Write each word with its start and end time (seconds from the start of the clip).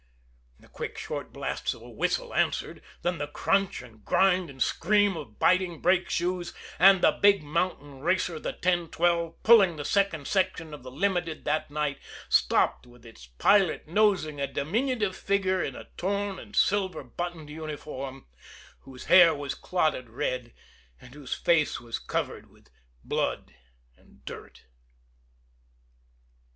The 0.59 0.67
quick, 0.67 0.97
short 0.97 1.31
blasts 1.31 1.75
of 1.75 1.83
a 1.83 1.87
whistle 1.91 2.33
answered, 2.33 2.81
then 3.03 3.19
the 3.19 3.27
crunch 3.27 3.83
and 3.83 4.03
grind 4.03 4.49
and 4.49 4.59
scream 4.59 5.15
of 5.15 5.37
biting 5.37 5.79
brake 5.79 6.09
shoes 6.09 6.55
and 6.79 7.03
the 7.03 7.11
big 7.11 7.43
mountain 7.43 7.99
racer, 7.99 8.39
the 8.39 8.49
1012, 8.49 9.43
pulling 9.43 9.75
the 9.75 9.85
second 9.85 10.25
section 10.27 10.73
of 10.73 10.81
the 10.81 10.89
Limited 10.89 11.45
that 11.45 11.69
night, 11.69 11.99
stopped 12.29 12.87
with 12.87 13.05
its 13.05 13.27
pilot 13.27 13.87
nosing 13.87 14.41
a 14.41 14.51
diminutive 14.51 15.15
figure 15.15 15.61
in 15.63 15.75
a 15.75 15.85
torn 15.97 16.39
and 16.39 16.55
silver 16.55 17.03
buttoned 17.03 17.51
uniform, 17.51 18.25
whose 18.79 19.05
hair 19.05 19.35
was 19.35 19.53
clotted 19.53 20.09
red, 20.09 20.51
and 20.99 21.13
whose 21.13 21.35
face 21.35 21.79
was 21.79 21.99
covered 21.99 22.49
with 22.49 22.71
blood 23.03 23.53
and 23.95 24.25
dirt. 24.25 24.63